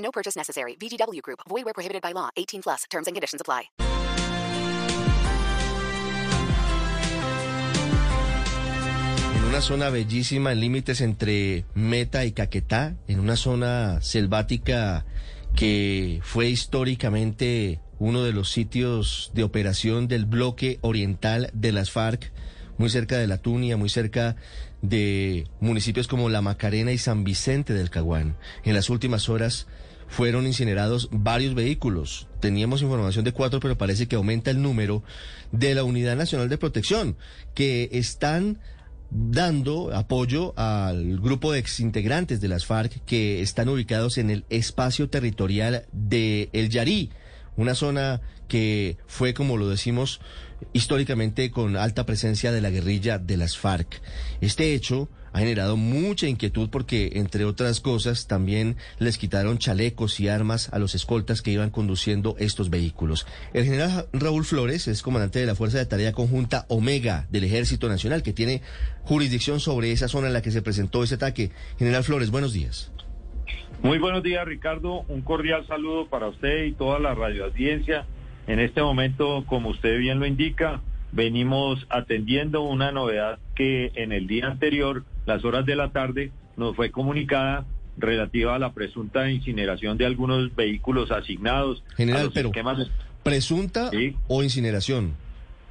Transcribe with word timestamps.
No 0.00 0.10
purchase 0.10 0.36
necessary. 0.36 0.76
VGW 0.76 1.22
Group. 1.22 1.40
Void 1.48 1.64
where 1.64 1.74
prohibited 1.74 2.02
by 2.02 2.12
law. 2.12 2.30
18 2.36 2.62
plus. 2.62 2.84
Terms 2.90 3.06
and 3.06 3.14
conditions 3.14 3.40
apply. 3.40 3.70
En 9.36 9.44
una 9.44 9.60
zona 9.62 9.90
bellísima, 9.90 10.52
en 10.52 10.60
límites 10.60 11.00
entre 11.00 11.64
Meta 11.74 12.24
y 12.24 12.32
Caquetá, 12.32 12.94
en 13.08 13.18
una 13.18 13.36
zona 13.36 14.00
selvática 14.00 15.04
que 15.56 16.20
fue 16.22 16.48
históricamente 16.48 17.80
uno 17.98 18.22
de 18.22 18.32
los 18.32 18.50
sitios 18.50 19.30
de 19.34 19.42
operación 19.42 20.08
del 20.08 20.24
bloque 20.24 20.78
oriental 20.82 21.50
de 21.52 21.72
las 21.72 21.90
FARC, 21.90 22.32
muy 22.78 22.88
cerca 22.90 23.18
de 23.18 23.26
la 23.26 23.38
Tunia, 23.38 23.76
muy 23.76 23.88
cerca 23.88 24.36
de 24.82 25.46
municipios 25.60 26.08
como 26.08 26.30
La 26.30 26.40
Macarena 26.40 26.92
y 26.92 26.98
San 26.98 27.24
Vicente 27.24 27.74
del 27.74 27.90
Caguán. 27.90 28.36
En 28.64 28.74
las 28.74 28.88
últimas 28.88 29.28
horas 29.28 29.66
fueron 30.10 30.46
incinerados 30.46 31.08
varios 31.12 31.54
vehículos. 31.54 32.26
Teníamos 32.40 32.82
información 32.82 33.24
de 33.24 33.32
cuatro, 33.32 33.60
pero 33.60 33.78
parece 33.78 34.08
que 34.08 34.16
aumenta 34.16 34.50
el 34.50 34.60
número 34.60 35.02
de 35.52 35.74
la 35.74 35.84
Unidad 35.84 36.16
Nacional 36.16 36.48
de 36.48 36.58
Protección, 36.58 37.16
que 37.54 37.88
están 37.92 38.58
dando 39.10 39.94
apoyo 39.94 40.52
al 40.56 41.20
grupo 41.20 41.52
de 41.52 41.60
exintegrantes 41.60 42.40
de 42.40 42.48
las 42.48 42.66
FARC 42.66 43.04
que 43.04 43.40
están 43.40 43.68
ubicados 43.68 44.18
en 44.18 44.30
el 44.30 44.44
espacio 44.50 45.08
territorial 45.08 45.86
de 45.92 46.50
El 46.52 46.70
Yarí, 46.70 47.10
una 47.60 47.74
zona 47.74 48.22
que 48.48 48.96
fue, 49.06 49.34
como 49.34 49.56
lo 49.56 49.68
decimos, 49.68 50.20
históricamente 50.72 51.50
con 51.50 51.76
alta 51.76 52.06
presencia 52.06 52.52
de 52.52 52.60
la 52.60 52.70
guerrilla 52.70 53.18
de 53.18 53.36
las 53.36 53.56
FARC. 53.56 54.00
Este 54.40 54.74
hecho 54.74 55.08
ha 55.32 55.40
generado 55.40 55.76
mucha 55.76 56.26
inquietud 56.26 56.70
porque, 56.70 57.12
entre 57.14 57.44
otras 57.44 57.80
cosas, 57.80 58.26
también 58.26 58.76
les 58.98 59.18
quitaron 59.18 59.58
chalecos 59.58 60.18
y 60.20 60.28
armas 60.28 60.70
a 60.72 60.78
los 60.78 60.94
escoltas 60.94 61.42
que 61.42 61.52
iban 61.52 61.70
conduciendo 61.70 62.34
estos 62.38 62.70
vehículos. 62.70 63.26
El 63.52 63.64
general 63.64 64.08
Raúl 64.12 64.44
Flores 64.44 64.88
es 64.88 65.02
comandante 65.02 65.38
de 65.38 65.46
la 65.46 65.54
Fuerza 65.54 65.78
de 65.78 65.86
Tarea 65.86 66.12
Conjunta 66.12 66.64
Omega 66.68 67.26
del 67.30 67.44
Ejército 67.44 67.88
Nacional, 67.88 68.22
que 68.22 68.32
tiene 68.32 68.62
jurisdicción 69.02 69.60
sobre 69.60 69.92
esa 69.92 70.08
zona 70.08 70.28
en 70.28 70.32
la 70.32 70.42
que 70.42 70.50
se 70.50 70.62
presentó 70.62 71.04
ese 71.04 71.16
ataque. 71.16 71.52
General 71.78 72.02
Flores, 72.02 72.30
buenos 72.30 72.52
días. 72.52 72.90
Muy 73.82 73.98
buenos 73.98 74.22
días, 74.22 74.44
Ricardo. 74.46 75.04
Un 75.08 75.22
cordial 75.22 75.66
saludo 75.66 76.06
para 76.06 76.28
usted 76.28 76.64
y 76.64 76.72
toda 76.72 76.98
la 76.98 77.14
radioaudiencia. 77.14 78.04
En 78.46 78.60
este 78.60 78.82
momento, 78.82 79.44
como 79.46 79.70
usted 79.70 79.98
bien 79.98 80.18
lo 80.20 80.26
indica, 80.26 80.80
venimos 81.12 81.86
atendiendo 81.88 82.62
una 82.62 82.92
novedad 82.92 83.38
que 83.54 83.90
en 83.94 84.12
el 84.12 84.26
día 84.26 84.46
anterior, 84.48 85.04
las 85.26 85.44
horas 85.44 85.64
de 85.66 85.76
la 85.76 85.90
tarde, 85.90 86.30
nos 86.56 86.76
fue 86.76 86.90
comunicada 86.90 87.64
relativa 87.96 88.54
a 88.54 88.58
la 88.58 88.72
presunta 88.72 89.30
incineración 89.30 89.96
de 89.98 90.06
algunos 90.06 90.54
vehículos 90.54 91.10
asignados. 91.10 91.82
General, 91.96 92.20
a 92.22 92.24
los 92.24 92.34
pero 92.34 92.48
esquemas- 92.50 92.90
¿presunta 93.22 93.90
Sí. 93.90 94.14
o 94.28 94.42
incineración? 94.42 95.14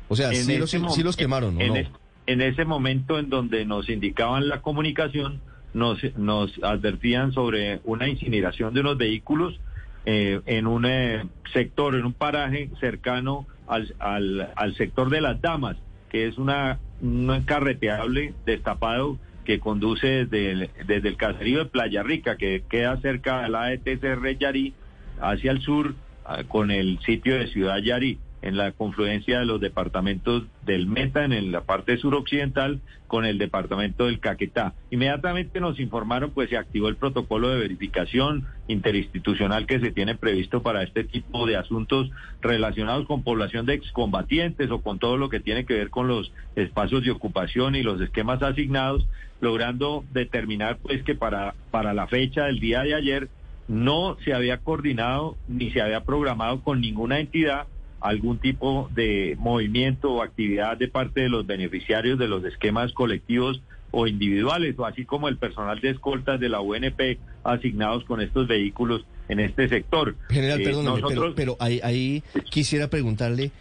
O 0.07 0.15
sea, 0.15 0.33
sí 0.33 0.57
los, 0.57 0.71
sí 0.71 0.79
quemaron, 1.17 1.57
¿o 1.57 1.61
en, 1.61 1.67
no? 1.67 1.99
en 2.25 2.41
ese 2.41 2.65
momento 2.65 3.19
en 3.19 3.29
donde 3.29 3.65
nos 3.65 3.87
indicaban 3.89 4.47
la 4.49 4.61
comunicación, 4.61 5.39
nos, 5.73 5.99
nos 6.17 6.59
advertían 6.63 7.31
sobre 7.31 7.79
una 7.83 8.07
incineración 8.07 8.73
de 8.73 8.81
unos 8.81 8.97
vehículos 8.97 9.59
eh, 10.05 10.41
en 10.45 10.67
un 10.67 10.85
eh, 10.85 11.25
sector, 11.53 11.95
en 11.95 12.05
un 12.05 12.13
paraje 12.13 12.69
cercano 12.79 13.47
al, 13.67 13.93
al, 13.99 14.51
al 14.55 14.75
sector 14.75 15.09
de 15.09 15.21
las 15.21 15.41
damas, 15.41 15.77
que 16.09 16.27
es 16.27 16.37
una, 16.37 16.79
un 17.01 17.43
carreteable 17.45 18.33
destapado 18.45 19.17
que 19.45 19.59
conduce 19.59 20.25
desde 20.25 20.51
el, 20.51 20.69
desde 20.85 21.09
el 21.09 21.17
caserío 21.17 21.59
de 21.59 21.65
Playa 21.65 22.03
Rica, 22.03 22.37
que 22.37 22.63
queda 22.69 22.99
cerca 23.01 23.43
de 23.43 23.49
la 23.49 23.73
ETCR 23.73 24.37
Yarí, 24.37 24.73
hacia 25.21 25.51
el 25.51 25.61
sur, 25.61 25.95
ah, 26.25 26.43
con 26.47 26.71
el 26.71 26.99
sitio 26.99 27.37
de 27.37 27.47
Ciudad 27.47 27.77
Yarí, 27.77 28.19
en 28.41 28.57
la 28.57 28.71
confluencia 28.71 29.39
de 29.39 29.45
los 29.45 29.59
departamentos 29.59 30.43
del 30.65 30.87
Meta, 30.87 31.25
en 31.25 31.51
la 31.51 31.61
parte 31.61 31.97
suroccidental, 31.97 32.79
con 33.07 33.25
el 33.25 33.37
departamento 33.37 34.05
del 34.05 34.19
Caquetá. 34.19 34.75
Inmediatamente 34.91 35.59
nos 35.59 35.79
informaron, 35.79 36.31
pues 36.31 36.49
se 36.49 36.57
activó 36.57 36.87
el 36.89 36.95
protocolo 36.95 37.49
de 37.49 37.59
verificación 37.59 38.45
interinstitucional 38.67 39.65
que 39.65 39.79
se 39.79 39.91
tiene 39.91 40.15
previsto 40.15 40.61
para 40.61 40.83
este 40.83 41.03
tipo 41.03 41.47
de 41.47 41.57
asuntos 41.57 42.11
relacionados 42.41 43.07
con 43.07 43.23
población 43.23 43.65
de 43.65 43.73
excombatientes 43.73 44.69
o 44.69 44.81
con 44.81 44.99
todo 44.99 45.17
lo 45.17 45.29
que 45.29 45.39
tiene 45.39 45.65
que 45.65 45.73
ver 45.73 45.89
con 45.89 46.07
los 46.07 46.31
espacios 46.55 47.03
de 47.03 47.11
ocupación 47.11 47.75
y 47.75 47.83
los 47.83 47.99
esquemas 47.99 48.41
asignados, 48.43 49.07
logrando 49.41 50.05
determinar 50.13 50.77
pues 50.77 51.03
que 51.03 51.15
para, 51.15 51.55
para 51.71 51.93
la 51.93 52.07
fecha 52.07 52.45
del 52.45 52.59
día 52.59 52.83
de 52.83 52.93
ayer 52.93 53.29
no 53.67 54.17
se 54.23 54.33
había 54.33 54.59
coordinado 54.59 55.35
ni 55.47 55.71
se 55.71 55.81
había 55.81 56.03
programado 56.03 56.61
con 56.63 56.79
ninguna 56.81 57.19
entidad 57.19 57.67
algún 58.01 58.37
tipo 58.39 58.89
de 58.93 59.35
movimiento 59.39 60.11
o 60.13 60.21
actividad 60.23 60.77
de 60.77 60.87
parte 60.87 61.21
de 61.21 61.29
los 61.29 61.45
beneficiarios 61.45 62.17
de 62.17 62.27
los 62.27 62.43
esquemas 62.45 62.93
colectivos 62.93 63.61
o 63.91 64.07
individuales, 64.07 64.75
o 64.77 64.85
así 64.85 65.03
como 65.05 65.27
el 65.27 65.37
personal 65.37 65.79
de 65.81 65.89
escoltas 65.89 66.39
de 66.39 66.47
la 66.49 66.61
UNP 66.61 67.17
asignados 67.43 68.03
con 68.05 68.21
estos 68.21 68.47
vehículos 68.47 69.05
en 69.27 69.39
este 69.39 69.67
sector. 69.67 70.15
General, 70.29 70.59
Eh, 70.61 70.63
pero, 70.63 70.83
nosotros- 70.83 71.33
pero 71.35 71.57
ahí, 71.59 71.79
ahí 71.83 72.23
quisiera 72.51 72.87
preguntarle, 72.89 73.51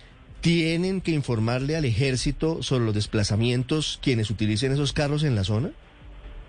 ¿tienen 0.41 1.01
que 1.01 1.13
informarle 1.13 1.77
al 1.77 1.85
ejército 1.85 2.63
sobre 2.63 2.85
los 2.85 2.95
desplazamientos 2.95 3.99
quienes 4.03 4.31
utilicen 4.31 4.73
esos 4.73 4.93
carros 4.93 5.25
en 5.25 5.35
la 5.35 5.45
zona? 5.45 5.71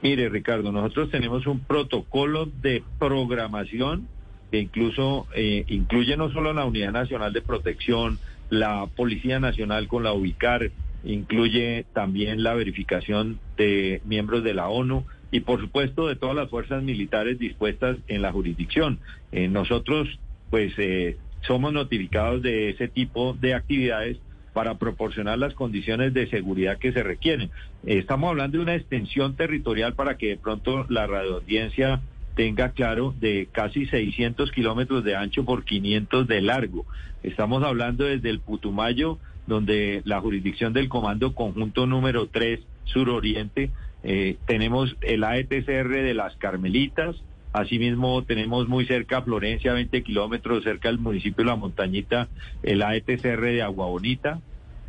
Mire, 0.01 0.29
Ricardo, 0.29 0.71
nosotros 0.71 1.09
tenemos 1.11 1.47
un 1.47 1.59
protocolo 1.61 2.45
de 2.61 2.83
programación 2.99 4.07
que 4.51 4.59
incluso 4.59 5.27
eh, 5.35 5.63
incluye 5.67 6.17
no 6.17 6.31
solo 6.31 6.53
la 6.53 6.65
Unidad 6.65 6.91
Nacional 6.91 7.33
de 7.33 7.41
Protección, 7.41 8.19
la 8.49 8.87
Policía 8.95 9.39
Nacional 9.39 9.87
con 9.87 10.03
la 10.03 10.13
UBICAR, 10.13 10.71
incluye 11.03 11.85
también 11.93 12.43
la 12.43 12.53
verificación 12.53 13.39
de 13.57 14.01
miembros 14.05 14.43
de 14.43 14.53
la 14.53 14.69
ONU 14.69 15.05
y 15.31 15.41
por 15.41 15.61
supuesto 15.61 16.07
de 16.07 16.15
todas 16.15 16.35
las 16.35 16.49
fuerzas 16.49 16.83
militares 16.83 17.37
dispuestas 17.37 17.97
en 18.07 18.21
la 18.21 18.31
jurisdicción. 18.31 18.99
Eh, 19.31 19.47
nosotros 19.47 20.07
pues 20.49 20.73
eh, 20.77 21.17
somos 21.41 21.71
notificados 21.71 22.41
de 22.41 22.71
ese 22.71 22.87
tipo 22.87 23.33
de 23.39 23.53
actividades 23.53 24.17
para 24.53 24.77
proporcionar 24.77 25.37
las 25.37 25.53
condiciones 25.53 26.13
de 26.13 26.27
seguridad 26.27 26.79
que 26.79 26.91
se 26.91 27.03
requieren. 27.03 27.51
Estamos 27.85 28.31
hablando 28.31 28.57
de 28.57 28.63
una 28.63 28.75
extensión 28.75 29.35
territorial 29.35 29.93
para 29.93 30.17
que 30.17 30.29
de 30.29 30.37
pronto 30.37 30.85
la 30.89 31.05
radioaudiencia 31.05 32.01
tenga 32.39 32.69
claro 32.69 33.13
de 33.19 33.49
casi 33.51 33.85
600 33.85 34.53
kilómetros 34.53 35.03
de 35.03 35.13
ancho 35.13 35.43
por 35.43 35.65
500 35.65 36.25
de 36.25 36.39
largo. 36.39 36.85
Estamos 37.21 37.63
hablando 37.63 38.05
desde 38.05 38.29
el 38.29 38.39
Putumayo, 38.39 39.17
donde 39.45 40.01
la 40.05 40.21
jurisdicción 40.21 40.71
del 40.71 40.87
Comando 40.87 41.35
Conjunto 41.35 41.85
número 41.85 42.27
3 42.27 42.61
Suroriente, 42.85 43.71
eh, 44.03 44.37
tenemos 44.47 44.95
el 45.01 45.25
AETCR 45.25 45.89
de 45.89 46.13
las 46.13 46.37
Carmelitas, 46.37 47.17
asimismo 47.51 48.23
tenemos 48.23 48.69
muy 48.69 48.85
cerca 48.85 49.21
Florencia, 49.21 49.73
20 49.73 50.01
kilómetros 50.01 50.63
cerca 50.63 50.87
del 50.87 50.99
municipio 50.99 51.43
de 51.43 51.49
La 51.49 51.57
Montañita, 51.57 52.29
el 52.63 52.81
AETCR 52.83 53.41
de 53.41 53.63
Agua 53.63 53.87
Bonita, 53.87 54.39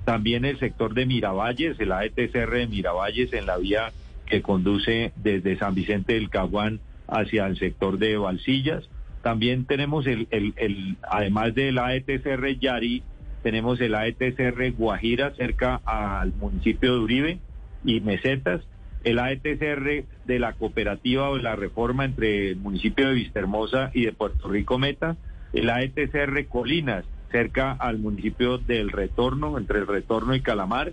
también 0.04 0.44
el 0.44 0.56
sector 0.60 0.94
de 0.94 1.04
Miravalles, 1.04 1.80
el 1.80 1.90
AETCR 1.90 2.48
de 2.48 2.68
Miravalles 2.68 3.32
en 3.32 3.46
la 3.46 3.56
vía 3.56 3.90
que 4.26 4.40
conduce 4.40 5.10
desde 5.16 5.58
San 5.58 5.74
Vicente 5.74 6.12
del 6.12 6.30
Caguán 6.30 6.78
hacia 7.10 7.46
el 7.46 7.58
sector 7.58 7.98
de 7.98 8.16
Valsillas. 8.16 8.88
También 9.22 9.66
tenemos 9.66 10.06
el, 10.06 10.28
el, 10.30 10.54
el 10.56 10.96
además 11.02 11.54
del 11.54 11.78
AETCR 11.78 12.58
Yari, 12.58 13.02
tenemos 13.42 13.80
el 13.80 13.94
AETCR 13.94 14.72
Guajira 14.72 15.34
cerca 15.34 15.80
al 15.84 16.32
municipio 16.32 16.94
de 16.94 17.00
Uribe 17.00 17.38
y 17.84 18.00
Mesetas, 18.00 18.62
el 19.04 19.18
AETCR 19.18 20.04
de 20.26 20.38
la 20.38 20.52
cooperativa 20.54 21.30
o 21.30 21.36
de 21.36 21.42
la 21.42 21.56
reforma 21.56 22.04
entre 22.04 22.50
el 22.50 22.56
municipio 22.56 23.08
de 23.08 23.14
Vistahermosa 23.14 23.90
y 23.94 24.04
de 24.04 24.12
Puerto 24.12 24.48
Rico 24.48 24.78
Meta, 24.78 25.16
el 25.52 25.70
AETCR 25.70 26.46
Colinas 26.46 27.04
cerca 27.30 27.72
al 27.72 27.98
municipio 27.98 28.58
del 28.58 28.90
Retorno, 28.90 29.56
entre 29.56 29.78
el 29.78 29.86
Retorno 29.86 30.34
y 30.34 30.40
Calamar, 30.40 30.92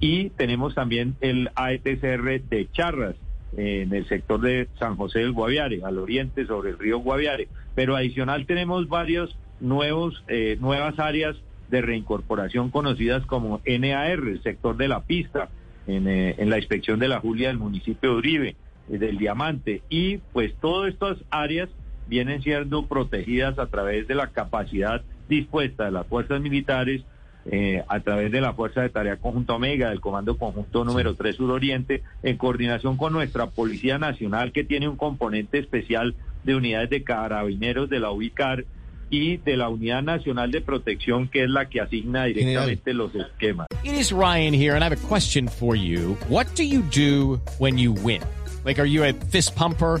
y 0.00 0.30
tenemos 0.30 0.74
también 0.74 1.16
el 1.20 1.50
AETCR 1.54 2.42
de 2.42 2.68
Charras, 2.72 3.16
en 3.56 3.94
el 3.94 4.06
sector 4.08 4.40
de 4.40 4.68
San 4.78 4.96
José 4.96 5.20
del 5.20 5.32
Guaviare, 5.32 5.80
al 5.84 5.98
oriente 5.98 6.46
sobre 6.46 6.70
el 6.70 6.78
río 6.78 6.98
Guaviare. 6.98 7.48
Pero 7.74 7.96
adicional 7.96 8.46
tenemos 8.46 8.88
varios 8.88 9.36
nuevos, 9.60 10.22
eh, 10.28 10.56
nuevas 10.60 10.98
áreas 10.98 11.36
de 11.70 11.82
reincorporación 11.82 12.70
conocidas 12.70 13.24
como 13.26 13.60
NAR, 13.66 14.20
el 14.20 14.42
sector 14.42 14.76
de 14.76 14.88
la 14.88 15.00
pista, 15.00 15.48
en, 15.86 16.08
eh, 16.08 16.34
en 16.38 16.50
la 16.50 16.58
inspección 16.58 16.98
de 16.98 17.08
la 17.08 17.20
Julia 17.20 17.48
del 17.48 17.58
municipio 17.58 18.10
de 18.10 18.16
Uribe, 18.16 18.56
eh, 18.90 18.98
del 18.98 19.18
Diamante. 19.18 19.82
Y 19.88 20.18
pues 20.32 20.54
todas 20.60 20.92
estas 20.92 21.18
áreas 21.30 21.68
vienen 22.06 22.42
siendo 22.42 22.86
protegidas 22.86 23.58
a 23.58 23.66
través 23.66 24.08
de 24.08 24.14
la 24.14 24.28
capacidad 24.28 25.02
dispuesta 25.28 25.84
de 25.84 25.90
las 25.92 26.06
fuerzas 26.06 26.40
militares, 26.40 27.02
eh, 27.46 27.82
a 27.88 28.00
través 28.00 28.30
de 28.30 28.40
la 28.40 28.52
Fuerza 28.52 28.82
de 28.82 28.90
Tarea 28.90 29.16
Conjunto 29.16 29.56
Omega, 29.56 29.90
del 29.90 30.00
Comando 30.00 30.36
Conjunto 30.36 30.84
número 30.84 31.14
3 31.14 31.36
Suroriente, 31.36 32.02
en 32.22 32.36
coordinación 32.36 32.96
con 32.96 33.12
nuestra 33.12 33.46
Policía 33.46 33.98
Nacional, 33.98 34.52
que 34.52 34.64
tiene 34.64 34.88
un 34.88 34.96
componente 34.96 35.58
especial 35.58 36.14
de 36.44 36.54
unidades 36.54 36.90
de 36.90 37.02
carabineros 37.02 37.88
de 37.88 38.00
la 38.00 38.10
UICAR 38.10 38.64
y 39.10 39.38
de 39.38 39.56
la 39.56 39.68
Unidad 39.68 40.02
Nacional 40.02 40.50
de 40.50 40.60
Protección, 40.60 41.28
que 41.28 41.44
es 41.44 41.50
la 41.50 41.68
que 41.68 41.80
asigna 41.80 42.24
directamente 42.24 42.92
los 42.92 43.14
esquemas. 43.14 43.66
It 43.82 43.94
is 43.94 44.12
Ryan 44.12 44.52
here, 44.52 44.74
and 44.74 44.82
I 44.82 44.88
have 44.88 44.92
a 44.92 45.08
question 45.08 45.48
for 45.48 45.74
you. 45.74 46.16
What 46.28 46.46
do 46.56 46.64
you 46.64 46.82
do 46.82 47.40
when 47.58 47.78
you 47.78 47.92
win? 47.92 48.22
Like, 48.64 48.78
are 48.78 48.88
you 48.88 49.04
a 49.04 49.12
fist 49.12 49.54
pumper? 49.54 50.00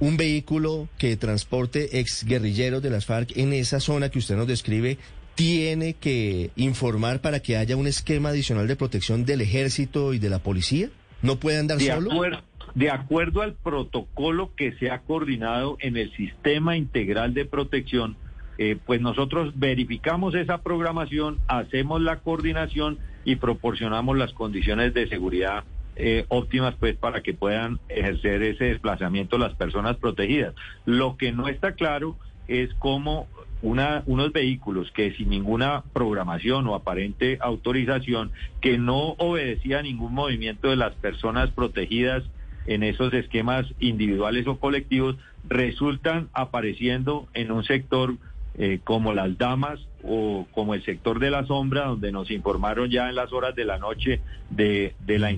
un 0.00 0.16
vehículo 0.16 0.88
que 0.98 1.16
transporte 1.16 2.00
exguerrilleros 2.00 2.82
de 2.82 2.90
las 2.90 3.06
FARC 3.06 3.36
en 3.36 3.52
esa 3.52 3.80
zona 3.80 4.10
que 4.10 4.18
usted 4.18 4.36
nos 4.36 4.46
describe 4.46 4.98
tiene 5.34 5.94
que 5.94 6.50
informar 6.56 7.20
para 7.20 7.40
que 7.40 7.56
haya 7.56 7.76
un 7.76 7.86
esquema 7.86 8.30
adicional 8.30 8.66
de 8.66 8.76
protección 8.76 9.24
del 9.24 9.42
ejército 9.42 10.14
y 10.14 10.18
de 10.18 10.30
la 10.30 10.38
policía? 10.38 10.88
¿No 11.22 11.36
puede 11.36 11.58
andar 11.58 11.78
de 11.78 11.86
solo? 11.86 12.12
Acuerdo, 12.12 12.42
de 12.74 12.90
acuerdo 12.90 13.42
al 13.42 13.54
protocolo 13.54 14.54
que 14.56 14.72
se 14.72 14.90
ha 14.90 15.00
coordinado 15.00 15.76
en 15.80 15.96
el 15.96 16.10
sistema 16.16 16.76
integral 16.76 17.34
de 17.34 17.44
protección, 17.44 18.16
eh, 18.58 18.78
pues 18.84 19.02
nosotros 19.02 19.52
verificamos 19.56 20.34
esa 20.34 20.62
programación, 20.62 21.38
hacemos 21.48 22.00
la 22.00 22.20
coordinación 22.20 22.98
y 23.24 23.36
proporcionamos 23.36 24.16
las 24.16 24.32
condiciones 24.32 24.94
de 24.94 25.08
seguridad 25.08 25.64
eh, 25.96 26.26
óptimas 26.28 26.74
pues 26.78 26.96
para 26.96 27.22
que 27.22 27.34
puedan 27.34 27.80
ejercer 27.88 28.42
ese 28.42 28.64
desplazamiento 28.66 29.38
las 29.38 29.54
personas 29.54 29.96
protegidas. 29.96 30.54
Lo 30.84 31.16
que 31.16 31.32
no 31.32 31.48
está 31.48 31.72
claro 31.72 32.16
es 32.48 32.72
cómo 32.74 33.28
una, 33.62 34.02
unos 34.06 34.32
vehículos 34.32 34.90
que 34.92 35.12
sin 35.12 35.30
ninguna 35.30 35.82
programación 35.92 36.66
o 36.66 36.74
aparente 36.74 37.38
autorización, 37.40 38.30
que 38.60 38.78
no 38.78 39.14
obedecía 39.18 39.78
a 39.78 39.82
ningún 39.82 40.14
movimiento 40.14 40.68
de 40.68 40.76
las 40.76 40.94
personas 40.94 41.50
protegidas 41.50 42.22
en 42.66 42.82
esos 42.82 43.12
esquemas 43.14 43.66
individuales 43.78 44.46
o 44.46 44.58
colectivos, 44.58 45.16
resultan 45.48 46.28
apareciendo 46.32 47.28
en 47.32 47.52
un 47.52 47.64
sector 47.64 48.16
eh, 48.58 48.80
como 48.82 49.12
las 49.12 49.36
damas 49.38 49.78
o 50.02 50.46
como 50.52 50.74
el 50.74 50.84
sector 50.84 51.18
de 51.18 51.30
la 51.30 51.44
sombra, 51.46 51.86
donde 51.86 52.12
nos 52.12 52.30
informaron 52.30 52.90
ya 52.90 53.08
en 53.08 53.14
las 53.16 53.32
horas 53.32 53.54
de 53.54 53.64
la 53.64 53.78
noche 53.78 54.20
de, 54.50 54.94
de 55.00 55.18
la 55.18 55.30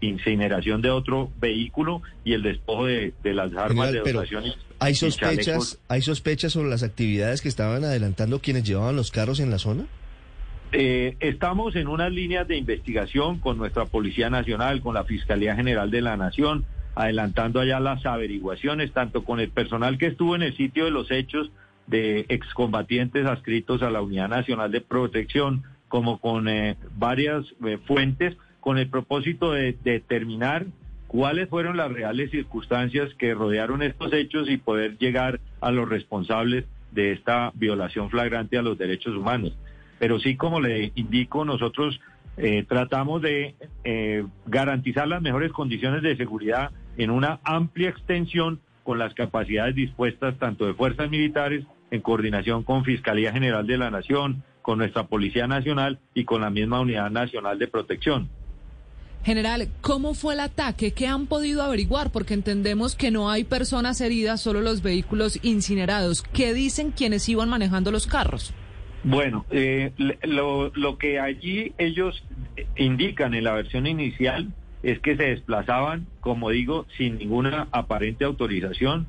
incineración, 0.00 0.80
de 0.82 0.90
otro 0.90 1.30
vehículo 1.40 2.02
y 2.24 2.32
el 2.32 2.42
despojo 2.42 2.86
de, 2.86 3.12
de 3.22 3.34
las 3.34 3.52
armas 3.54 3.88
General, 3.92 4.28
de 4.30 4.48
y- 4.48 4.54
¿Hay 4.80 4.94
sospechas. 4.94 5.78
¿Hay 5.88 6.02
sospechas 6.02 6.52
sobre 6.52 6.68
las 6.70 6.82
actividades 6.82 7.42
que 7.42 7.48
estaban 7.48 7.84
adelantando 7.84 8.40
quienes 8.40 8.64
llevaban 8.64 8.96
los 8.96 9.10
carros 9.10 9.40
en 9.40 9.50
la 9.50 9.58
zona? 9.58 9.86
Eh, 10.72 11.16
estamos 11.20 11.76
en 11.76 11.88
unas 11.88 12.12
líneas 12.12 12.46
de 12.46 12.56
investigación 12.56 13.38
con 13.38 13.56
nuestra 13.58 13.86
Policía 13.86 14.30
Nacional, 14.30 14.80
con 14.80 14.94
la 14.94 15.04
Fiscalía 15.04 15.54
General 15.56 15.90
de 15.90 16.02
la 16.02 16.16
Nación, 16.16 16.64
adelantando 16.94 17.60
allá 17.60 17.80
las 17.80 18.04
averiguaciones, 18.04 18.92
tanto 18.92 19.24
con 19.24 19.40
el 19.40 19.50
personal 19.50 19.98
que 19.98 20.06
estuvo 20.08 20.36
en 20.36 20.42
el 20.42 20.56
sitio 20.56 20.84
de 20.84 20.90
los 20.90 21.10
hechos 21.10 21.50
de 21.88 22.26
excombatientes 22.28 23.26
adscritos 23.26 23.82
a 23.82 23.90
la 23.90 24.02
Unidad 24.02 24.28
Nacional 24.28 24.70
de 24.70 24.80
Protección, 24.80 25.64
como 25.88 26.18
con 26.18 26.48
eh, 26.48 26.76
varias 26.96 27.44
eh, 27.64 27.78
fuentes, 27.86 28.36
con 28.60 28.78
el 28.78 28.88
propósito 28.88 29.52
de 29.52 29.76
determinar 29.82 30.66
cuáles 31.06 31.48
fueron 31.48 31.76
las 31.76 31.90
reales 31.90 32.30
circunstancias 32.30 33.12
que 33.14 33.34
rodearon 33.34 33.82
estos 33.82 34.12
hechos 34.12 34.48
y 34.48 34.58
poder 34.58 34.98
llegar 34.98 35.40
a 35.60 35.70
los 35.70 35.88
responsables 35.88 36.66
de 36.92 37.12
esta 37.12 37.50
violación 37.54 38.10
flagrante 38.10 38.58
a 38.58 38.62
los 38.62 38.78
derechos 38.78 39.16
humanos. 39.16 39.56
Pero 39.98 40.20
sí, 40.20 40.36
como 40.36 40.60
le 40.60 40.92
indico, 40.94 41.44
nosotros 41.44 42.00
eh, 42.36 42.64
tratamos 42.68 43.20
de 43.20 43.56
eh, 43.84 44.24
garantizar 44.46 45.08
las 45.08 45.20
mejores 45.22 45.50
condiciones 45.50 46.02
de 46.02 46.16
seguridad 46.16 46.70
en 46.96 47.10
una 47.10 47.40
amplia 47.42 47.88
extensión 47.88 48.60
con 48.88 48.98
las 48.98 49.12
capacidades 49.12 49.74
dispuestas 49.74 50.38
tanto 50.38 50.64
de 50.64 50.72
fuerzas 50.72 51.10
militares 51.10 51.62
en 51.90 52.00
coordinación 52.00 52.62
con 52.62 52.86
Fiscalía 52.86 53.34
General 53.34 53.66
de 53.66 53.76
la 53.76 53.90
Nación, 53.90 54.42
con 54.62 54.78
nuestra 54.78 55.08
Policía 55.08 55.46
Nacional 55.46 55.98
y 56.14 56.24
con 56.24 56.40
la 56.40 56.48
misma 56.48 56.80
Unidad 56.80 57.10
Nacional 57.10 57.58
de 57.58 57.68
Protección. 57.68 58.30
General, 59.24 59.68
¿cómo 59.82 60.14
fue 60.14 60.32
el 60.32 60.40
ataque? 60.40 60.92
¿Qué 60.92 61.06
han 61.06 61.26
podido 61.26 61.62
averiguar? 61.62 62.10
Porque 62.10 62.32
entendemos 62.32 62.96
que 62.96 63.10
no 63.10 63.28
hay 63.28 63.44
personas 63.44 64.00
heridas, 64.00 64.40
solo 64.40 64.62
los 64.62 64.80
vehículos 64.80 65.38
incinerados. 65.42 66.22
¿Qué 66.22 66.54
dicen 66.54 66.90
quienes 66.90 67.28
iban 67.28 67.50
manejando 67.50 67.90
los 67.90 68.06
carros? 68.06 68.54
Bueno, 69.04 69.44
eh, 69.50 69.92
lo, 70.22 70.72
lo 70.74 70.96
que 70.96 71.20
allí 71.20 71.74
ellos 71.76 72.24
indican 72.74 73.34
en 73.34 73.44
la 73.44 73.52
versión 73.52 73.86
inicial 73.86 74.48
es 74.82 75.00
que 75.00 75.16
se 75.16 75.24
desplazaban, 75.24 76.06
como 76.20 76.50
digo, 76.50 76.86
sin 76.96 77.18
ninguna 77.18 77.68
aparente 77.72 78.24
autorización 78.24 79.06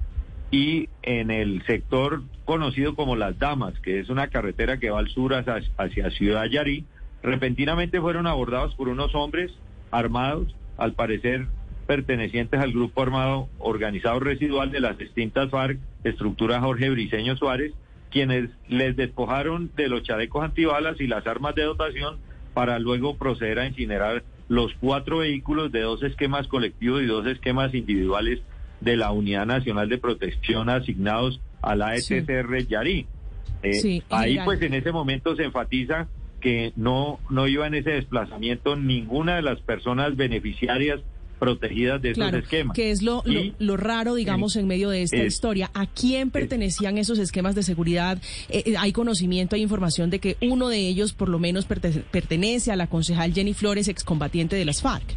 y 0.51 0.89
en 1.03 1.29
el 1.29 1.63
sector 1.65 2.23
conocido 2.45 2.95
como 2.95 3.15
Las 3.15 3.37
Damas, 3.37 3.79
que 3.79 3.99
es 3.99 4.09
una 4.09 4.27
carretera 4.27 4.77
que 4.77 4.89
va 4.89 4.99
al 4.99 5.09
sur 5.09 5.33
hacia, 5.33 5.61
hacia 5.77 6.09
Ciudad 6.11 6.45
Yarí, 6.45 6.85
repentinamente 7.21 8.01
fueron 8.01 8.25
abordados 8.25 8.73
por 8.75 8.89
unos 8.89 9.13
hombres 9.13 9.51
armados, 9.91 10.55
al 10.77 10.93
parecer 10.93 11.47
pertenecientes 11.85 12.59
al 12.59 12.71
grupo 12.71 13.01
armado 13.01 13.49
organizado 13.57 14.19
residual 14.19 14.71
de 14.71 14.79
las 14.79 14.97
distintas 14.97 15.49
FARC, 15.49 15.79
estructura 16.03 16.61
Jorge 16.61 16.89
Briceño 16.89 17.35
Suárez, 17.35 17.73
quienes 18.11 18.49
les 18.67 18.95
despojaron 18.95 19.71
de 19.75 19.87
los 19.87 20.03
chalecos 20.03 20.43
antibalas 20.43 20.99
y 21.01 21.07
las 21.07 21.25
armas 21.27 21.55
de 21.55 21.63
dotación 21.63 22.17
para 22.53 22.79
luego 22.79 23.17
proceder 23.17 23.59
a 23.59 23.67
incinerar 23.67 24.23
los 24.49 24.73
cuatro 24.81 25.19
vehículos 25.19 25.71
de 25.71 25.81
dos 25.81 26.03
esquemas 26.03 26.47
colectivos 26.47 27.01
y 27.01 27.05
dos 27.05 27.25
esquemas 27.27 27.73
individuales 27.73 28.41
de 28.81 28.97
la 28.97 29.11
Unidad 29.11 29.45
Nacional 29.45 29.87
de 29.89 29.97
Protección 29.97 30.69
asignados 30.69 31.39
a 31.61 31.75
la 31.75 31.95
Sí. 31.97 32.15
ETCR 32.15 32.67
Yarí. 32.67 33.05
Eh, 33.63 33.73
Sí, 33.73 34.03
ahí 34.09 34.39
pues 34.45 34.61
en 34.61 34.73
ese 34.73 34.91
momento 34.91 35.35
se 35.35 35.43
enfatiza 35.43 36.07
que 36.41 36.71
no, 36.77 37.19
no 37.29 37.47
iba 37.47 37.67
en 37.67 37.75
ese 37.75 37.91
desplazamiento 37.91 38.75
ninguna 38.75 39.35
de 39.35 39.41
las 39.41 39.59
personas 39.61 40.15
beneficiarias 40.15 41.01
protegidas 41.39 42.01
de 42.01 42.11
esos 42.11 42.33
esquemas. 42.33 42.75
que 42.75 42.91
es 42.91 43.01
lo, 43.01 43.23
lo, 43.25 43.39
Y- 43.39 43.53
lo 43.59 43.77
raro, 43.77 44.13
digamos, 44.15 44.55
en 44.55 44.67
medio 44.67 44.89
de 44.89 45.01
esta 45.03 45.17
es- 45.17 45.33
historia. 45.33 45.71
¿A 45.73 45.87
quién 45.87 46.29
pertenecían 46.29 46.97
esos 46.97 47.17
esquemas 47.19 47.55
de 47.55 47.63
seguridad? 47.63 48.21
Eh, 48.49 48.63
eh, 48.65 48.73
hay 48.77 48.91
conocimiento, 48.91 49.55
hay 49.55 49.61
información 49.63 50.09
de 50.09 50.19
que 50.19 50.37
uno 50.41 50.67
de 50.69 50.77
ellos, 50.87 51.13
por 51.13 51.29
lo 51.29 51.39
menos, 51.39 51.67
perte- 51.67 52.03
pertenece 52.11 52.71
a 52.71 52.75
la 52.75 52.87
concejal 52.87 53.33
Jenny 53.33 53.53
Flores, 53.53 53.87
excombatiente 53.87 54.55
de 54.55 54.65
las 54.65 54.81
FARC. 54.81 55.15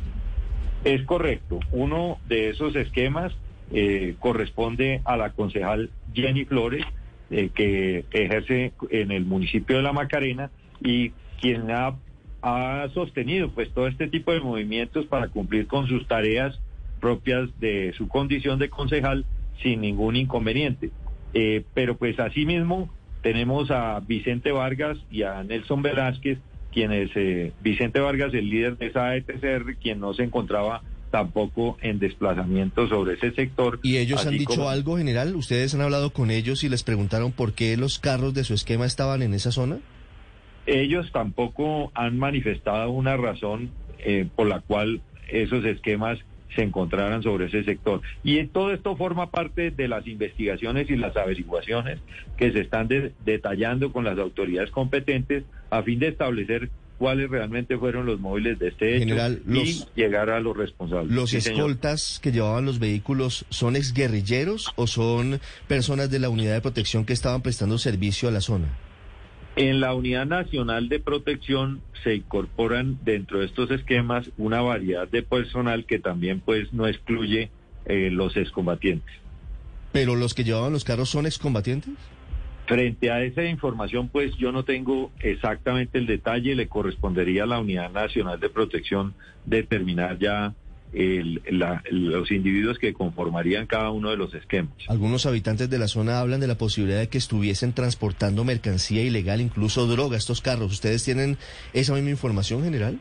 Es 0.85 1.03
correcto. 1.05 1.61
Uno 1.73 2.19
de 2.29 2.51
esos 2.51 2.75
esquemas 2.77 3.33
eh, 3.75 4.17
corresponde 4.19 5.01
a 5.05 5.17
la 5.17 5.31
concejal 5.33 5.91
Jenny 6.15 6.45
Flores, 6.45 6.85
eh, 7.31 7.49
que 7.55 8.05
ejerce 8.13 8.73
en 8.91 9.11
el 9.11 9.25
municipio 9.25 9.77
de 9.77 9.83
La 9.83 9.93
Macarena 9.95 10.51
y 10.85 11.11
quien 11.41 11.71
ha, 11.71 11.95
ha 12.43 12.89
sostenido 12.93 13.51
pues 13.51 13.71
todo 13.73 13.87
este 13.87 14.09
tipo 14.09 14.33
de 14.33 14.41
movimientos 14.41 15.07
para 15.07 15.29
cumplir 15.29 15.67
con 15.67 15.87
sus 15.87 16.07
tareas 16.09 16.59
propias 17.01 17.49
de 17.61 17.93
su 17.97 18.09
condición 18.09 18.59
de 18.59 18.69
concejal 18.69 19.25
sin 19.63 19.81
ningún 19.81 20.17
inconveniente. 20.17 20.91
Eh, 21.35 21.63
pero 21.75 21.97
pues 21.97 22.19
asimismo 22.19 22.91
tenemos 23.23 23.71
a 23.71 24.01
Vicente 24.01 24.51
Vargas 24.53 24.99
y 25.11 25.23
a 25.23 25.43
Nelson 25.45 25.83
Velázquez, 25.83 26.39
quienes 26.73 27.11
eh, 27.15 27.53
Vicente 27.63 28.01
Vargas, 28.01 28.35
el 28.35 28.51
líder 28.51 28.77
de 28.79 28.87
esa 28.87 29.15
ETCR, 29.17 29.77
quien 29.81 30.01
no 30.01 30.13
se 30.15 30.25
encontraba 30.25 30.83
tampoco 31.13 31.77
en 31.83 31.99
desplazamiento 31.99 32.89
sobre 32.89 33.15
ese 33.15 33.33
sector. 33.33 33.79
¿Y 33.83 33.99
ellos 33.99 34.25
han 34.27 34.33
dicho 34.33 34.47
como- 34.57 34.69
algo, 34.71 34.97
general? 34.97 35.37
¿Ustedes 35.37 35.75
han 35.75 35.83
hablado 35.83 36.11
con 36.11 36.31
ellos 36.31 36.65
y 36.65 36.69
les 36.71 36.83
preguntaron 36.83 37.33
por 37.33 37.53
qué 37.53 37.77
los 37.77 37.99
carros 37.99 38.33
de 38.35 38.45
su 38.45 38.55
esquema 38.55 38.87
estaban 38.87 39.21
en 39.23 39.35
esa 39.35 39.53
zona? 39.53 39.79
Ellos 40.67 41.11
tampoco 41.13 41.91
han 41.95 42.19
manifestado 42.19 42.91
una 42.91 43.17
razón 43.17 43.71
eh, 43.99 44.27
por 44.35 44.47
la 44.49 44.61
cual 44.61 45.01
esos 45.29 45.65
esquemas 45.65 46.19
se 46.55 46.63
encontraran 46.63 47.23
sobre 47.23 47.47
ese 47.47 47.65
sector. 47.65 48.03
Y 48.23 48.39
en 48.39 48.51
todo 48.51 48.73
esto 48.75 48.95
forma 48.97 49.31
parte 49.31 49.71
de 49.71 49.89
las 49.89 50.07
investigaciones 50.07 50.91
y 50.91 50.97
las 50.97 51.17
averiguaciones 51.17 51.99
que 52.37 52.53
se 52.53 52.61
están 52.61 52.89
de- 52.89 53.13
detallando 53.25 53.91
con 53.91 54.05
las 54.05 54.19
autoridades 54.19 54.71
competentes 54.71 55.45
a 55.71 55.83
fin 55.83 55.99
de 55.99 56.09
establecer 56.09 56.69
cuáles 56.99 57.31
realmente 57.31 57.79
fueron 57.79 58.05
los 58.05 58.21
móviles 58.21 58.59
de 58.59 58.69
este 58.69 58.97
hecho 58.97 59.07
General, 59.07 59.41
y 59.49 59.53
los- 59.55 59.95
llegar 59.97 60.29
a 60.31 60.41
los 60.41 60.55
responsables. 60.57 61.11
¿Los 61.11 61.31
Sí, 61.31 61.41
señor. 61.41 61.61
escoltas 61.71 62.21
que 62.23 62.31
llevaban 62.33 62.67
los 62.67 62.79
vehículos 62.79 63.47
son 63.49 63.75
exguerrilleros 63.75 64.71
o 64.77 64.87
son 64.87 65.41
personas 65.69 66.11
de 66.11 66.19
la 66.19 66.29
unidad 66.29 66.53
de 66.53 66.61
protección 66.61 67.07
que 67.07 67.15
estaban 67.15 67.41
prestando 67.41 67.79
servicio 67.79 68.29
a 68.29 68.33
la 68.33 68.41
zona? 68.43 68.67
En 69.55 69.81
la 69.81 69.95
Unidad 69.95 70.25
Nacional 70.25 70.89
de 70.89 70.99
Protección 70.99 71.83
se 72.03 72.15
incorporan 72.15 72.99
dentro 73.05 73.41
de 73.41 73.47
estos 73.47 73.71
esquemas 73.71 74.31
una 74.39 74.63
variedad 74.63 75.07
de 75.07 75.23
personal 75.23 75.85
que 75.85 75.99
también 75.99 76.41
pues 76.41 76.73
no 76.73 76.87
excluye 76.87 77.51
eh, 77.85 78.09
los 78.11 78.37
excombatientes. 78.37 79.15
¿Pero 79.93 80.17
los 80.17 80.33
que 80.33 80.45
llevaban 80.45 80.73
los 80.73 80.85
carros 80.85 81.11
son 81.11 81.27
excombatientes? 81.27 81.93
Frente 82.67 83.11
a 83.11 83.23
esa 83.23 83.45
información, 83.45 84.09
pues 84.09 84.35
yo 84.37 84.53
no 84.53 84.65
tengo 84.65 85.11
exactamente 85.21 85.99
el 85.99 86.07
detalle, 86.07 86.55
le 86.55 86.69
correspondería 86.69 87.43
a 87.43 87.47
la 87.47 87.61
Unidad 87.61 87.91
Nacional 87.91 88.41
de 88.41 88.49
Protección 88.49 89.15
determinar 89.45 90.19
ya 90.19 90.55
el- 90.93 91.41
la- 91.51 91.83
los 91.91 92.31
individuos 92.31 92.79
que 92.79 92.93
conformarían 92.93 93.67
cada 93.67 93.91
uno 93.91 94.11
de 94.11 94.17
los 94.17 94.35
esquemas. 94.35 94.75
Algunos 94.89 95.25
habitantes 95.27 95.71
de 95.71 95.79
la 95.79 95.89
zona 95.89 96.21
hablan 96.21 96.41
de 96.41 96.47
la 96.49 96.59
posibilidad 96.59 96.99
de 97.01 97.09
que 97.09 97.19
estuviesen 97.19 97.73
transportando 97.73 98.45
mercancía 98.45 99.03
ilegal, 99.03 99.41
incluso 99.41 99.87
droga, 99.87 100.17
estos 100.17 100.41
carros. 100.41 100.71
¿Ustedes 100.73 101.05
tienen 101.05 101.39
esa 101.73 101.95
misma 101.95 102.11
información 102.11 102.63
general? 102.63 102.99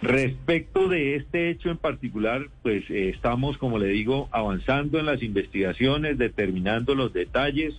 Respecto 0.00 0.88
de 0.88 1.16
este 1.16 1.50
hecho 1.50 1.70
en 1.70 1.76
particular, 1.76 2.48
pues 2.62 2.84
eh, 2.88 3.08
estamos, 3.08 3.58
como 3.58 3.78
le 3.78 3.88
digo, 3.88 4.28
avanzando 4.30 4.98
en 5.00 5.06
las 5.06 5.22
investigaciones, 5.22 6.18
determinando 6.18 6.94
los 6.94 7.12
detalles. 7.12 7.74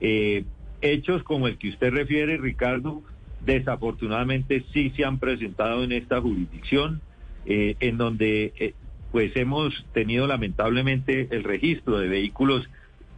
Eh, 0.00 0.44
hechos 0.82 1.22
como 1.22 1.46
el 1.46 1.58
que 1.58 1.68
usted 1.68 1.90
refiere, 1.92 2.38
Ricardo, 2.38 3.02
desafortunadamente 3.46 4.64
sí 4.72 4.92
se 4.96 5.04
han 5.04 5.18
presentado 5.18 5.84
en 5.84 5.92
esta 5.92 6.20
jurisdicción, 6.20 7.00
eh, 7.46 7.76
en 7.80 7.96
donde 7.98 8.52
eh, 8.58 8.74
pues 9.12 9.36
hemos 9.36 9.84
tenido 9.92 10.26
lamentablemente 10.26 11.28
el 11.30 11.44
registro 11.44 11.98
de 11.98 12.08
vehículos 12.08 12.68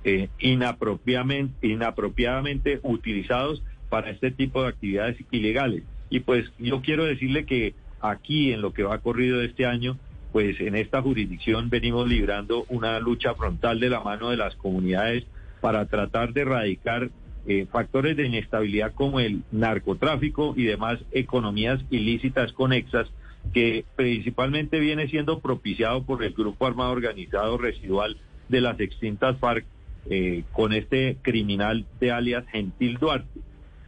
eh, 0.05 0.29
inapropiadamente, 0.41 2.81
utilizados 2.83 3.63
para 3.89 4.11
este 4.11 4.31
tipo 4.31 4.63
de 4.63 4.69
actividades 4.69 5.17
ilegales. 5.31 5.83
Y 6.11 6.21
pues 6.21 6.51
yo 6.59 6.83
quiero 6.83 7.05
decirle 7.05 7.45
que 7.45 7.75
aquí 8.01 8.53
en 8.53 8.63
lo 8.63 8.73
que 8.73 8.83
va 8.83 8.99
corrido 8.99 9.43
este 9.43 9.67
año, 9.67 9.99
pues 10.33 10.59
en 10.61 10.75
esta 10.77 11.03
jurisdicción 11.03 11.71
venimos 11.71 12.09
librando 12.09 12.65
una 12.69 12.99
lucha 13.01 13.35
frontal 13.35 13.81
de 13.81 13.91
la 13.91 14.01
mano 14.01 14.31
de 14.31 14.39
las 14.39 14.57
comunidades 14.57 15.25
para 15.61 15.85
tratar 15.87 16.33
de 16.33 16.41
erradicar 16.41 17.11
eh, 17.47 17.67
factores 17.71 18.17
de 18.17 18.27
inestabilidad 18.27 18.95
como 18.95 19.21
el 19.21 19.43
narcotráfico 19.51 20.55
y 20.57 20.65
demás 20.65 20.99
economías 21.13 21.81
ilícitas 21.91 22.53
conexas 22.53 23.09
que 23.53 23.85
principalmente 23.97 24.81
viene 24.81 25.09
siendo 25.09 25.41
propiciado 25.41 26.05
por 26.05 26.23
el 26.25 26.33
grupo 26.33 26.67
armado 26.67 26.93
organizado 26.93 27.59
residual 27.59 28.17
de 28.49 28.61
las 28.61 28.79
extintas 28.81 29.39
FARC 29.39 29.65
eh, 30.11 30.45
con 30.53 30.73
este 30.73 31.17
criminal 31.23 31.85
de 32.01 32.11
alias 32.13 32.45
Gentil 32.51 32.99
Duarte. 32.99 33.41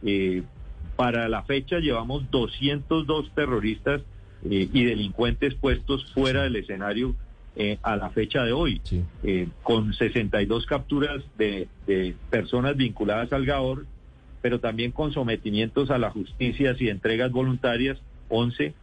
Eh, 0.03 0.43
para 0.95 1.27
la 1.27 1.43
fecha 1.43 1.79
llevamos 1.79 2.29
202 2.31 3.31
terroristas 3.35 4.01
eh, 4.49 4.69
y 4.71 4.85
delincuentes 4.85 5.55
puestos 5.55 6.11
fuera 6.13 6.43
del 6.43 6.55
escenario 6.57 7.15
a 7.83 7.95
la 7.95 8.09
fecha 8.09 8.43
de 8.43 8.51
hoy, 8.51 8.81
Sí. 8.83 9.01
con 9.63 9.93
62 9.93 10.65
capturas 10.65 11.23
de, 11.37 11.69
de 11.87 12.13
personas 12.29 12.75
vinculadas 12.75 13.31
al 13.31 13.45
GAOR, 13.45 13.85
pero 14.41 14.59
también 14.59 14.91
con 14.91 15.13
sometimientos 15.13 15.89
a 15.89 15.97
la 15.97 16.09
justicia 16.11 16.75
y 16.77 16.89
entregas 16.89 17.31
voluntarias, 17.31 17.97
11, 18.27 18.73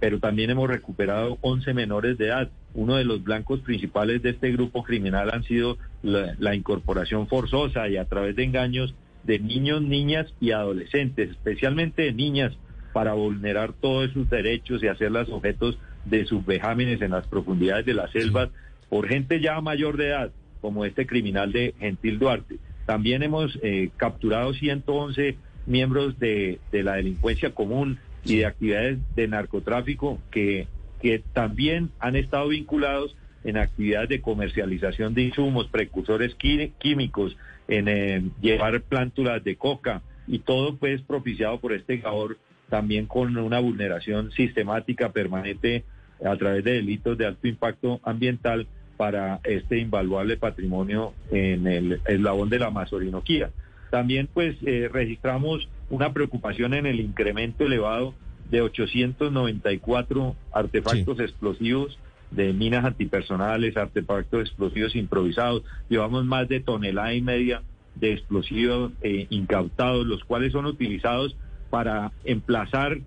pero 0.00 0.18
también 0.20 0.50
hemos 0.50 0.68
recuperado 0.68 1.38
11 1.40 1.74
menores 1.74 2.18
de 2.18 2.26
edad. 2.26 2.50
Uno 2.74 2.96
de 2.96 3.04
los 3.04 3.22
blancos 3.22 3.60
principales 3.60 4.22
de 4.22 4.30
este 4.30 4.52
grupo 4.52 4.82
criminal 4.82 5.30
han 5.32 5.44
sido 5.44 5.78
la, 6.02 6.34
la 6.38 6.54
incorporación 6.54 7.28
forzosa 7.28 7.88
y 7.88 7.96
a 7.96 8.04
través 8.04 8.36
de 8.36 8.44
engaños 8.44 8.94
de 9.22 9.38
niños, 9.38 9.82
niñas 9.82 10.32
y 10.40 10.50
adolescentes, 10.50 11.30
especialmente 11.30 12.02
de 12.02 12.12
niñas, 12.12 12.52
para 12.92 13.14
vulnerar 13.14 13.72
todos 13.72 14.12
sus 14.12 14.28
derechos 14.30 14.82
y 14.82 14.88
hacerlas 14.88 15.28
objetos 15.28 15.78
de 16.04 16.26
sus 16.26 16.44
vejámenes 16.44 17.00
en 17.02 17.10
las 17.10 17.26
profundidades 17.26 17.86
de 17.86 17.94
las 17.94 18.10
selvas 18.12 18.50
por 18.88 19.08
gente 19.08 19.40
ya 19.40 19.60
mayor 19.60 19.96
de 19.96 20.08
edad, 20.08 20.30
como 20.60 20.84
este 20.84 21.06
criminal 21.06 21.52
de 21.52 21.74
Gentil 21.80 22.18
Duarte. 22.18 22.58
También 22.86 23.22
hemos 23.22 23.58
eh, 23.62 23.90
capturado 23.96 24.54
111 24.54 25.36
miembros 25.66 26.18
de, 26.18 26.60
de 26.70 26.82
la 26.82 26.94
delincuencia 26.94 27.54
común 27.54 27.98
y 28.24 28.36
de 28.36 28.46
actividades 28.46 28.98
de 29.14 29.28
narcotráfico 29.28 30.18
que, 30.30 30.66
que 31.00 31.22
también 31.32 31.90
han 32.00 32.16
estado 32.16 32.48
vinculados 32.48 33.16
en 33.44 33.58
actividades 33.58 34.08
de 34.08 34.20
comercialización 34.20 35.14
de 35.14 35.22
insumos, 35.22 35.68
precursores 35.68 36.34
químicos, 36.34 37.36
en 37.68 37.88
eh, 37.88 38.22
llevar 38.40 38.80
plántulas 38.82 39.42
de 39.44 39.56
coca 39.56 40.02
y 40.26 40.40
todo 40.40 40.76
pues 40.76 41.02
propiciado 41.02 41.60
por 41.60 41.72
este 41.72 41.98
GAOR 41.98 42.38
también 42.68 43.06
con 43.06 43.36
una 43.36 43.58
vulneración 43.58 44.32
sistemática 44.32 45.12
permanente 45.12 45.84
a 46.24 46.36
través 46.36 46.64
de 46.64 46.72
delitos 46.74 47.18
de 47.18 47.26
alto 47.26 47.46
impacto 47.46 48.00
ambiental 48.02 48.66
para 48.96 49.40
este 49.44 49.78
invaluable 49.78 50.36
patrimonio 50.36 51.12
en 51.30 51.66
el 51.66 52.00
eslabón 52.06 52.48
de 52.48 52.58
la 52.58 52.66
Amazorinoquía. 52.66 53.50
También 53.90 54.28
pues 54.32 54.56
eh, 54.64 54.88
registramos 54.92 55.68
una 55.90 56.12
preocupación 56.12 56.74
en 56.74 56.86
el 56.86 57.00
incremento 57.00 57.64
elevado 57.64 58.14
de 58.50 58.60
894 58.60 60.36
artefactos 60.52 61.20
explosivos 61.20 61.98
de 62.30 62.52
minas 62.52 62.84
antipersonales, 62.84 63.76
artefactos 63.76 64.40
explosivos 64.42 64.96
improvisados. 64.96 65.62
Llevamos 65.88 66.24
más 66.24 66.48
de 66.48 66.60
tonelada 66.60 67.14
y 67.14 67.22
media 67.22 67.62
de 67.94 68.12
explosivos 68.12 68.92
eh, 69.02 69.26
incautados, 69.30 70.06
los 70.06 70.24
cuales 70.24 70.52
son 70.52 70.66
utilizados 70.66 71.36
para 71.70 72.12
emplazar 72.24 72.98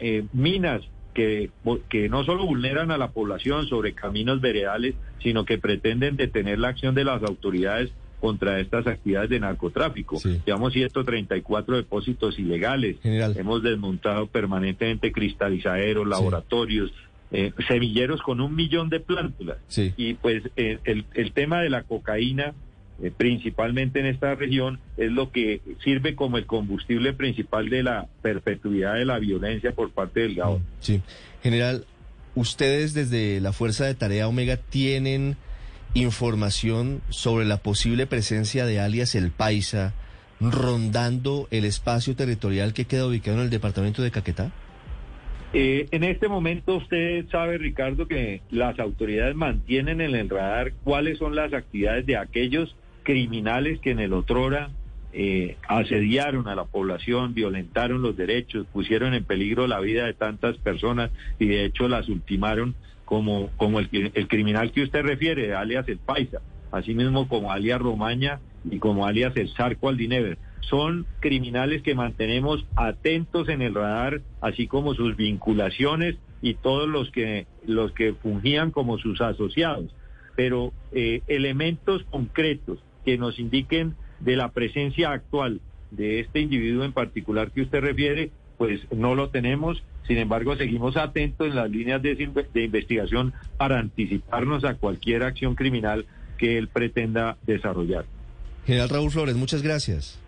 eh, 0.00 0.24
minas 0.32 0.82
que, 1.14 1.50
que 1.88 2.08
no 2.08 2.24
solo 2.24 2.46
vulneran 2.46 2.90
a 2.90 2.98
la 2.98 3.10
población 3.10 3.66
sobre 3.66 3.92
caminos 3.92 4.40
veredales, 4.40 4.94
sino 5.22 5.44
que 5.44 5.58
pretenden 5.58 6.16
detener 6.16 6.58
la 6.58 6.68
acción 6.68 6.94
de 6.94 7.04
las 7.04 7.22
autoridades 7.22 7.92
contra 8.22 8.60
estas 8.60 8.86
actividades 8.86 9.30
de 9.30 9.40
narcotráfico. 9.40 10.16
Sí. 10.16 10.40
Llevamos 10.46 10.72
134 10.72 11.76
depósitos 11.76 12.38
ilegales. 12.38 13.00
General. 13.02 13.34
Hemos 13.36 13.64
desmontado 13.64 14.28
permanentemente 14.28 15.10
cristalizaderos, 15.10 16.06
laboratorios, 16.06 16.92
eh, 17.32 17.50
semilleros 17.66 18.22
con 18.22 18.40
un 18.40 18.54
millón 18.54 18.90
de 18.90 19.00
plántulas. 19.00 19.56
Sí. 19.66 19.92
Y 19.96 20.14
pues 20.14 20.44
eh, 20.56 20.78
el, 20.84 21.04
el 21.14 21.32
tema 21.32 21.62
de 21.62 21.70
la 21.70 21.82
cocaína, 21.82 22.54
eh, 23.02 23.10
principalmente 23.10 23.98
en 23.98 24.06
esta 24.06 24.36
región, 24.36 24.78
es 24.96 25.10
lo 25.10 25.32
que 25.32 25.60
sirve 25.82 26.14
como 26.14 26.38
el 26.38 26.46
combustible 26.46 27.14
principal 27.14 27.70
de 27.70 27.82
la 27.82 28.06
perpetuidad 28.22 28.94
de 28.94 29.04
la 29.04 29.18
violencia 29.18 29.72
por 29.72 29.90
parte 29.90 30.20
del 30.20 30.36
GAO. 30.36 30.60
Sí. 30.78 31.02
General, 31.42 31.86
ustedes 32.36 32.94
desde 32.94 33.40
la 33.40 33.52
Fuerza 33.52 33.84
de 33.84 33.96
Tarea 33.96 34.28
Omega 34.28 34.58
tienen 34.58 35.36
información 35.94 37.02
sobre 37.10 37.44
la 37.44 37.58
posible 37.58 38.06
presencia 38.06 38.66
de 38.66 38.80
alias 38.80 39.14
El 39.14 39.30
Paisa 39.30 39.94
rondando 40.40 41.46
el 41.50 41.64
espacio 41.64 42.16
territorial 42.16 42.72
que 42.72 42.84
queda 42.84 43.06
ubicado 43.06 43.38
en 43.38 43.44
el 43.44 43.50
departamento 43.50 44.02
de 44.02 44.10
Caquetá? 44.10 44.50
Eh, 45.54 45.86
en 45.90 46.02
este 46.02 46.28
momento 46.28 46.76
usted 46.76 47.26
sabe, 47.30 47.58
Ricardo, 47.58 48.08
que 48.08 48.40
las 48.50 48.78
autoridades 48.78 49.36
mantienen 49.36 50.00
en 50.00 50.14
el 50.14 50.30
radar 50.30 50.72
cuáles 50.82 51.18
son 51.18 51.36
las 51.36 51.52
actividades 51.52 52.06
de 52.06 52.16
aquellos 52.16 52.74
criminales 53.02 53.78
que 53.80 53.90
en 53.90 54.00
el 54.00 54.14
otrora 54.14 54.70
eh, 55.12 55.56
asediaron 55.68 56.48
a 56.48 56.54
la 56.54 56.64
población, 56.64 57.34
violentaron 57.34 58.00
los 58.00 58.16
derechos, 58.16 58.66
pusieron 58.72 59.12
en 59.12 59.24
peligro 59.24 59.66
la 59.66 59.78
vida 59.80 60.06
de 60.06 60.14
tantas 60.14 60.56
personas 60.56 61.10
y 61.38 61.46
de 61.46 61.66
hecho 61.66 61.86
las 61.86 62.08
ultimaron 62.08 62.74
como, 63.04 63.50
como 63.56 63.80
el, 63.80 63.88
el 64.14 64.28
criminal 64.28 64.72
que 64.72 64.82
usted 64.82 65.02
refiere, 65.02 65.54
alias 65.54 65.88
el 65.88 65.98
Paisa, 65.98 66.40
así 66.70 66.94
mismo 66.94 67.28
como 67.28 67.52
alias 67.52 67.80
Romaña 67.80 68.40
y 68.68 68.78
como 68.78 69.06
alias 69.06 69.36
el 69.36 69.50
Zarco 69.54 69.88
Aldinever. 69.88 70.38
Son 70.60 71.06
criminales 71.20 71.82
que 71.82 71.94
mantenemos 71.94 72.64
atentos 72.76 73.48
en 73.48 73.62
el 73.62 73.74
radar, 73.74 74.22
así 74.40 74.66
como 74.66 74.94
sus 74.94 75.16
vinculaciones 75.16 76.16
y 76.40 76.54
todos 76.54 76.88
los 76.88 77.10
que, 77.10 77.46
los 77.66 77.92
que 77.92 78.14
fungían 78.14 78.70
como 78.70 78.98
sus 78.98 79.20
asociados. 79.20 79.94
Pero 80.34 80.72
eh, 80.92 81.22
elementos 81.26 82.04
concretos 82.04 82.78
que 83.04 83.18
nos 83.18 83.38
indiquen 83.38 83.94
de 84.20 84.36
la 84.36 84.50
presencia 84.50 85.10
actual 85.10 85.60
de 85.90 86.20
este 86.20 86.40
individuo 86.40 86.84
en 86.84 86.92
particular 86.92 87.50
que 87.50 87.62
usted 87.62 87.80
refiere, 87.80 88.30
pues 88.56 88.80
no 88.92 89.14
lo 89.14 89.28
tenemos. 89.30 89.82
Sin 90.06 90.18
embargo, 90.18 90.56
seguimos 90.56 90.96
atentos 90.96 91.46
en 91.46 91.54
las 91.54 91.70
líneas 91.70 92.02
de, 92.02 92.14
de 92.14 92.64
investigación 92.64 93.32
para 93.56 93.78
anticiparnos 93.78 94.64
a 94.64 94.74
cualquier 94.74 95.22
acción 95.22 95.54
criminal 95.54 96.06
que 96.38 96.58
él 96.58 96.68
pretenda 96.68 97.36
desarrollar. 97.46 98.04
General 98.66 98.88
Raúl 98.88 99.10
Flores, 99.10 99.36
muchas 99.36 99.62
gracias. 99.62 100.18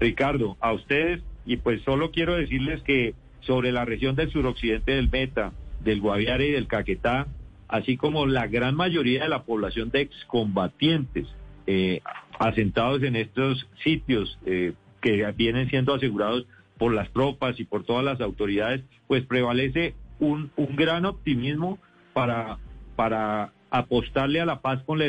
Ricardo, 0.00 0.56
a 0.60 0.72
ustedes, 0.72 1.22
y 1.44 1.56
pues 1.56 1.82
solo 1.82 2.10
quiero 2.10 2.34
decirles 2.34 2.82
que 2.82 3.14
sobre 3.40 3.72
la 3.72 3.84
región 3.84 4.16
del 4.16 4.30
suroccidente 4.30 4.92
del 4.92 5.08
Meta, 5.08 5.52
del 5.84 6.00
Guaviare 6.00 6.48
y 6.48 6.52
del 6.52 6.66
Caquetá, 6.66 7.28
así 7.68 7.96
como 7.96 8.26
la 8.26 8.46
gran 8.46 8.74
mayoría 8.74 9.22
de 9.22 9.28
la 9.28 9.44
población 9.44 9.90
de 9.90 10.02
excombatientes 10.02 11.26
eh, 11.66 12.00
asentados 12.38 13.02
en 13.02 13.16
estos 13.16 13.66
sitios 13.82 14.38
eh, 14.46 14.72
que 15.00 15.32
vienen 15.36 15.68
siendo 15.68 15.94
asegurados 15.94 16.46
por 16.78 16.92
las 16.92 17.10
tropas 17.12 17.58
y 17.58 17.64
por 17.64 17.84
todas 17.84 18.04
las 18.04 18.20
autoridades, 18.20 18.82
pues 19.06 19.24
prevalece 19.24 19.94
un, 20.18 20.50
un 20.56 20.76
gran 20.76 21.04
optimismo 21.04 21.78
para, 22.12 22.58
para 22.96 23.52
apostarle 23.70 24.40
a 24.40 24.46
la 24.46 24.60
paz 24.60 24.82
con, 24.84 25.00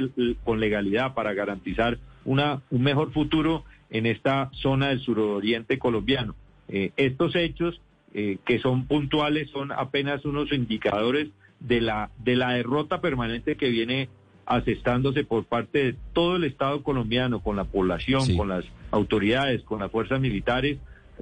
con 0.43 0.59
legalidad, 0.59 1.13
para 1.13 1.33
garantizar 1.33 1.97
una, 2.25 2.62
un 2.69 2.83
mejor 2.83 3.12
futuro 3.12 3.63
en 3.89 4.05
esta 4.05 4.50
zona 4.53 4.89
del 4.89 5.00
suroriente 5.00 5.79
colombiano. 5.79 6.36
Eh, 6.67 6.91
estos 6.97 7.36
hechos 7.36 7.79
eh, 8.13 8.38
que 8.45 8.59
son 8.59 8.86
puntuales 8.86 9.50
son 9.51 9.71
apenas 9.71 10.25
unos 10.25 10.51
indicadores 10.51 11.29
de 11.59 11.81
la, 11.81 12.09
de 12.17 12.36
la 12.36 12.51
derrota 12.51 13.01
permanente 13.01 13.55
que 13.55 13.69
viene 13.69 14.09
asestándose 14.45 15.24
por 15.24 15.43
parte 15.45 15.83
de 15.83 15.95
todo 16.13 16.38
el 16.38 16.45
Estado 16.45 16.81
colombiano, 16.81 17.41
con 17.41 17.57
la 17.57 17.65
población, 17.65 18.38
con 18.38 18.47
las 18.47 18.63
autoridades, 18.91 19.62
con 19.63 19.79
las 19.79 19.91
fuerzas 19.91 20.21
militares, 20.21 20.77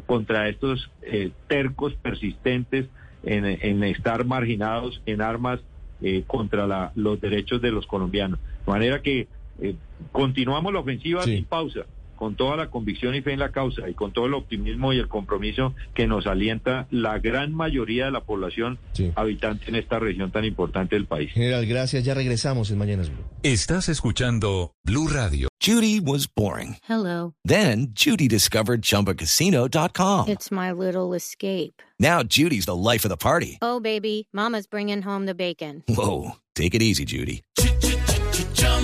contra 0.05 0.49
estos 0.49 0.89
eh, 1.01 1.31
tercos 1.47 1.93
persistentes 1.95 2.87
en, 3.23 3.83
estar 3.83 4.23
marginados 4.25 5.01
en 5.05 5.21
armas 5.21 5.59
eh, 6.01 6.23
contra 6.27 6.91
los 6.95 7.19
derechos 7.19 7.61
de 7.61 7.71
los 7.71 7.87
colombianos. 7.87 8.39
De 8.65 8.71
manera 8.71 9.01
que 9.01 9.27
eh, 9.61 9.75
continuamos 10.11 10.73
la 10.73 10.79
ofensiva 10.79 11.23
sin 11.23 11.45
pausa 11.45 11.85
con 12.15 12.35
toda 12.35 12.55
la 12.55 12.69
convicción 12.69 13.15
y 13.15 13.21
fe 13.21 13.33
en 13.33 13.39
la 13.39 13.51
causa 13.51 13.89
y 13.89 13.93
con 13.93 14.11
todo 14.11 14.25
el 14.25 14.33
optimismo 14.33 14.93
y 14.93 14.99
el 14.99 15.07
compromiso 15.07 15.73
que 15.93 16.07
nos 16.07 16.27
alienta 16.27 16.87
la 16.91 17.19
gran 17.19 17.53
mayoría 17.53 18.05
de 18.05 18.11
la 18.11 18.21
población 18.21 18.77
habitante 19.15 19.65
en 19.69 19.75
esta 19.75 19.99
región 19.99 20.31
tan 20.31 20.45
importante 20.45 20.95
del 20.95 21.05
país. 21.05 21.31
General, 21.31 21.65
gracias. 21.65 22.03
Ya 22.03 22.13
regresamos 22.13 22.71
en 22.71 22.77
Mañanas 22.77 23.09
Blue. 23.09 23.23
Estás 23.43 23.89
escuchando 23.89 24.73
Blue 24.83 25.07
Radio. 25.07 25.47
Judy 25.61 25.99
was 25.99 26.27
boring. 26.27 26.77
Hello. 26.87 27.33
Then 27.43 27.87
Judy 27.93 28.27
discovered 28.27 28.81
chumbacasino.com. 28.81 30.27
It's 30.27 30.51
my 30.51 30.71
little 30.71 31.13
escape. 31.15 31.81
Now 31.99 32.23
Judy's 32.23 32.65
the 32.65 32.75
life 32.75 33.05
of 33.05 33.09
the 33.09 33.17
party. 33.17 33.57
Oh, 33.61 33.79
baby, 33.79 34.27
mama's 34.31 34.67
bringing 34.67 35.01
home 35.01 35.25
the 35.25 35.33
bacon. 35.35 35.83
Whoa, 35.87 36.35
take 36.55 36.75
it 36.75 36.81
easy, 36.81 37.05
Judy. 37.05 37.41